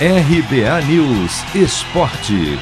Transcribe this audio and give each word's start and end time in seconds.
RBA 0.00 0.86
News 0.88 1.54
Esporte. 1.54 2.58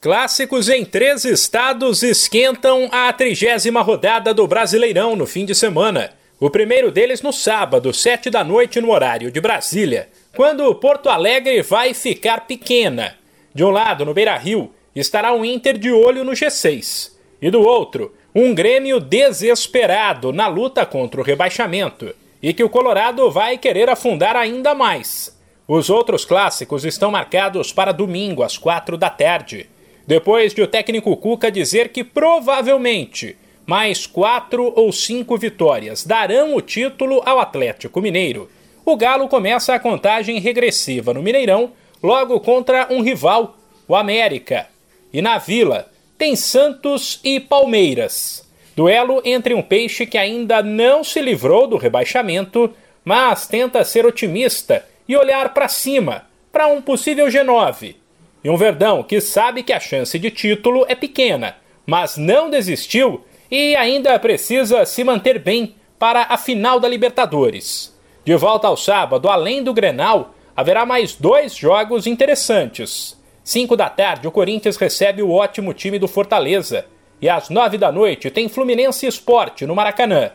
Clássicos 0.00 0.70
em 0.70 0.86
três 0.86 1.26
estados 1.26 2.02
esquentam 2.02 2.88
a 2.90 3.12
trigésima 3.12 3.82
rodada 3.82 4.32
do 4.32 4.46
Brasileirão 4.46 5.14
no 5.14 5.26
fim 5.26 5.44
de 5.44 5.54
semana. 5.54 6.14
O 6.40 6.48
primeiro 6.48 6.90
deles 6.90 7.20
no 7.20 7.30
sábado, 7.30 7.92
sete 7.92 8.30
da 8.30 8.42
noite 8.42 8.80
no 8.80 8.90
horário 8.90 9.30
de 9.30 9.38
Brasília, 9.38 10.08
quando 10.34 10.74
Porto 10.76 11.10
Alegre 11.10 11.60
vai 11.60 11.92
ficar 11.92 12.46
pequena. 12.46 13.16
De 13.54 13.62
um 13.62 13.70
lado, 13.70 14.06
no 14.06 14.14
Beira-Rio, 14.14 14.72
estará 14.96 15.34
o 15.34 15.44
Inter 15.44 15.76
de 15.76 15.92
olho 15.92 16.24
no 16.24 16.32
G6. 16.32 17.12
E 17.42 17.50
do 17.50 17.60
outro, 17.60 18.14
um 18.34 18.54
Grêmio 18.54 18.98
desesperado 18.98 20.32
na 20.32 20.48
luta 20.48 20.86
contra 20.86 21.20
o 21.20 21.24
rebaixamento 21.24 22.14
e 22.42 22.52
que 22.52 22.64
o 22.64 22.68
Colorado 22.68 23.30
vai 23.30 23.58
querer 23.58 23.88
afundar 23.88 24.36
ainda 24.36 24.74
mais. 24.74 25.36
Os 25.66 25.90
outros 25.90 26.24
clássicos 26.24 26.84
estão 26.84 27.10
marcados 27.10 27.72
para 27.72 27.92
domingo 27.92 28.42
às 28.42 28.56
quatro 28.56 28.96
da 28.96 29.10
tarde, 29.10 29.68
depois 30.06 30.54
de 30.54 30.62
o 30.62 30.66
técnico 30.66 31.14
Cuca 31.16 31.50
dizer 31.50 31.90
que 31.90 32.02
provavelmente 32.02 33.36
mais 33.66 34.06
quatro 34.06 34.72
ou 34.74 34.90
cinco 34.90 35.36
vitórias 35.36 36.02
darão 36.02 36.56
o 36.56 36.62
título 36.62 37.20
ao 37.26 37.38
Atlético 37.38 38.00
Mineiro. 38.00 38.50
O 38.82 38.96
Galo 38.96 39.28
começa 39.28 39.74
a 39.74 39.78
contagem 39.78 40.40
regressiva 40.40 41.12
no 41.12 41.22
Mineirão, 41.22 41.72
logo 42.02 42.40
contra 42.40 42.88
um 42.90 43.02
rival, 43.02 43.58
o 43.86 43.94
América. 43.94 44.68
E 45.12 45.20
na 45.20 45.36
Vila 45.36 45.90
tem 46.16 46.34
Santos 46.34 47.20
e 47.22 47.38
Palmeiras. 47.38 48.47
Duelo 48.78 49.20
entre 49.24 49.54
um 49.54 49.60
peixe 49.60 50.06
que 50.06 50.16
ainda 50.16 50.62
não 50.62 51.02
se 51.02 51.20
livrou 51.20 51.66
do 51.66 51.76
rebaixamento, 51.76 52.72
mas 53.04 53.48
tenta 53.48 53.82
ser 53.82 54.06
otimista 54.06 54.86
e 55.08 55.16
olhar 55.16 55.52
para 55.52 55.66
cima, 55.66 56.26
para 56.52 56.68
um 56.68 56.80
possível 56.80 57.26
G9. 57.26 57.96
E 58.44 58.48
um 58.48 58.56
Verdão 58.56 59.02
que 59.02 59.20
sabe 59.20 59.64
que 59.64 59.72
a 59.72 59.80
chance 59.80 60.16
de 60.16 60.30
título 60.30 60.86
é 60.88 60.94
pequena, 60.94 61.56
mas 61.84 62.16
não 62.16 62.48
desistiu 62.48 63.24
e 63.50 63.74
ainda 63.74 64.16
precisa 64.16 64.86
se 64.86 65.02
manter 65.02 65.40
bem 65.40 65.74
para 65.98 66.28
a 66.30 66.38
final 66.38 66.78
da 66.78 66.86
Libertadores. 66.86 67.92
De 68.24 68.36
volta 68.36 68.68
ao 68.68 68.76
sábado, 68.76 69.28
além 69.28 69.60
do 69.60 69.74
Grenal, 69.74 70.36
haverá 70.56 70.86
mais 70.86 71.16
dois 71.16 71.56
jogos 71.56 72.06
interessantes. 72.06 73.18
5 73.42 73.76
da 73.76 73.90
tarde, 73.90 74.28
o 74.28 74.30
Corinthians 74.30 74.76
recebe 74.76 75.20
o 75.20 75.32
ótimo 75.32 75.74
time 75.74 75.98
do 75.98 76.06
Fortaleza 76.06 76.86
e 77.20 77.28
às 77.28 77.48
nove 77.48 77.76
da 77.76 77.90
noite 77.90 78.30
tem 78.30 78.48
Fluminense 78.48 79.06
Esporte 79.06 79.66
no 79.66 79.74
Maracanã. 79.74 80.30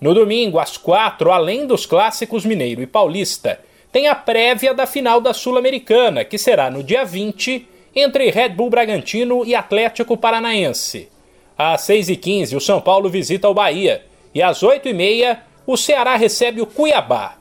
No 0.00 0.14
domingo, 0.14 0.58
às 0.58 0.76
quatro, 0.76 1.30
além 1.30 1.66
dos 1.66 1.86
clássicos 1.86 2.44
Mineiro 2.44 2.82
e 2.82 2.86
Paulista, 2.86 3.60
tem 3.92 4.08
a 4.08 4.14
prévia 4.14 4.72
da 4.72 4.86
final 4.86 5.20
da 5.20 5.34
Sul-Americana, 5.34 6.24
que 6.24 6.38
será 6.38 6.70
no 6.70 6.82
dia 6.82 7.04
20, 7.04 7.68
entre 7.94 8.30
Red 8.30 8.50
Bull 8.50 8.70
Bragantino 8.70 9.44
e 9.44 9.54
Atlético 9.54 10.16
Paranaense. 10.16 11.08
Às 11.56 11.82
6h15, 11.82 12.56
o 12.56 12.60
São 12.60 12.80
Paulo 12.80 13.10
visita 13.10 13.48
o 13.48 13.54
Bahia. 13.54 14.02
E 14.34 14.42
às 14.42 14.62
8h30, 14.62 15.38
o 15.66 15.76
Ceará 15.76 16.16
recebe 16.16 16.62
o 16.62 16.66
Cuiabá. 16.66 17.36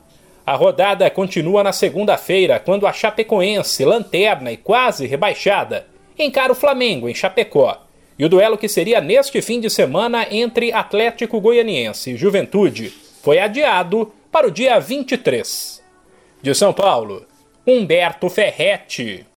A 0.46 0.54
rodada 0.56 1.10
continua 1.10 1.64
na 1.64 1.72
segunda-feira, 1.72 2.60
quando 2.60 2.86
a 2.86 2.92
Chapecoense, 2.92 3.86
lanterna 3.86 4.52
e 4.52 4.58
quase 4.58 5.08
rebaixada, 5.08 5.88
encara 6.20 6.52
o 6.52 6.56
Flamengo 6.56 7.08
em 7.08 7.16
Chapecó. 7.16 7.80
E 8.18 8.26
o 8.26 8.30
duelo 8.30 8.58
que 8.58 8.68
seria 8.68 9.02
neste 9.02 9.42
fim 9.42 9.60
de 9.60 9.70
semana 9.70 10.28
entre 10.30 10.72
Atlético 10.72 11.40
Goianiense 11.40 12.12
e 12.12 12.18
Juventude 12.18 12.90
foi 13.22 13.40
adiado 13.40 14.12
para 14.32 14.48
o 14.48 14.52
dia 14.52 14.80
23. 14.80 15.82
De 16.42 16.56
São 16.56 16.74
Paulo, 16.74 17.26
Humberto 17.66 18.30
Ferretti. 18.30 19.26